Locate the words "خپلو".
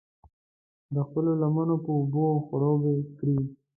1.07-1.31